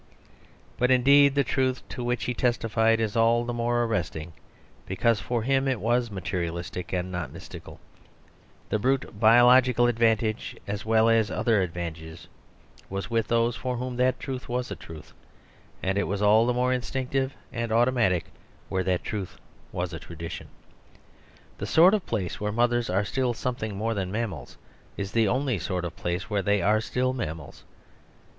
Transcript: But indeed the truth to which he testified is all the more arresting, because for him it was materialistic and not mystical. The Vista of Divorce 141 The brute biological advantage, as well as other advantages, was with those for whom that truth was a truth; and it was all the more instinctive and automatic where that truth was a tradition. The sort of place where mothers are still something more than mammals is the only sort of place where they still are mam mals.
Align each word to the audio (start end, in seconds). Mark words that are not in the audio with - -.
But 0.79 0.89
indeed 0.89 1.35
the 1.35 1.43
truth 1.43 1.87
to 1.89 2.03
which 2.03 2.23
he 2.23 2.33
testified 2.33 2.99
is 2.99 3.15
all 3.15 3.45
the 3.45 3.53
more 3.53 3.83
arresting, 3.83 4.33
because 4.87 5.19
for 5.19 5.43
him 5.43 5.67
it 5.67 5.79
was 5.79 6.09
materialistic 6.09 6.91
and 6.91 7.11
not 7.11 7.31
mystical. 7.31 7.79
The 8.69 8.79
Vista 8.79 9.09
of 9.09 9.13
Divorce 9.13 9.21
141 9.21 9.29
The 9.29 9.67
brute 9.67 9.77
biological 9.77 9.85
advantage, 10.25 10.57
as 10.65 10.83
well 10.83 11.07
as 11.07 11.29
other 11.29 11.61
advantages, 11.61 12.27
was 12.89 13.11
with 13.11 13.27
those 13.27 13.55
for 13.55 13.77
whom 13.77 13.95
that 13.97 14.19
truth 14.19 14.49
was 14.49 14.71
a 14.71 14.75
truth; 14.75 15.13
and 15.83 15.99
it 15.99 16.07
was 16.07 16.23
all 16.23 16.47
the 16.47 16.53
more 16.55 16.73
instinctive 16.73 17.35
and 17.53 17.71
automatic 17.71 18.25
where 18.69 18.83
that 18.83 19.03
truth 19.03 19.37
was 19.71 19.93
a 19.93 19.99
tradition. 19.99 20.47
The 21.59 21.67
sort 21.67 21.93
of 21.93 22.07
place 22.07 22.41
where 22.41 22.51
mothers 22.51 22.89
are 22.89 23.05
still 23.05 23.35
something 23.35 23.75
more 23.77 23.93
than 23.93 24.11
mammals 24.11 24.57
is 24.97 25.11
the 25.11 25.27
only 25.27 25.59
sort 25.59 25.85
of 25.85 25.95
place 25.95 26.27
where 26.27 26.41
they 26.41 26.57
still 26.81 27.11
are 27.11 27.13
mam 27.13 27.37
mals. 27.37 27.61